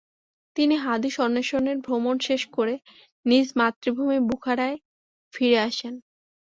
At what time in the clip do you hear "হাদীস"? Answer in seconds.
0.77-1.15